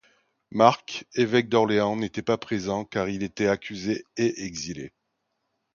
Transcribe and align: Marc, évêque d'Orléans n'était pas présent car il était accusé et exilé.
Marc, 0.49 1.05
évêque 1.13 1.47
d'Orléans 1.47 1.95
n'était 1.95 2.23
pas 2.23 2.39
présent 2.39 2.85
car 2.85 3.07
il 3.07 3.21
était 3.21 3.45
accusé 3.45 4.03
et 4.17 4.43
exilé. 4.45 4.93